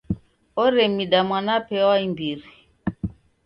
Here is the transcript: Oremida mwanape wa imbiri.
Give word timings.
Oremida 0.63 1.19
mwanape 1.27 1.77
wa 1.87 1.97
imbiri. 2.07 2.47